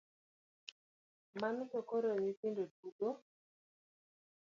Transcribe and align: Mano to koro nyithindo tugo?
Mano 1.39 1.61
to 1.71 1.79
koro 1.89 2.09
nyithindo 2.21 2.63
tugo? 2.77 3.07